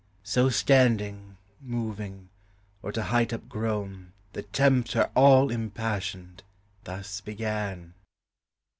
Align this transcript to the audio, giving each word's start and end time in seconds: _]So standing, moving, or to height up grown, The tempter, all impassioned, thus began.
_]So 0.23 0.49
standing, 0.49 1.37
moving, 1.61 2.29
or 2.81 2.91
to 2.91 3.03
height 3.03 3.31
up 3.31 3.47
grown, 3.47 4.13
The 4.33 4.41
tempter, 4.41 5.11
all 5.13 5.51
impassioned, 5.51 6.41
thus 6.85 7.21
began. 7.23 7.93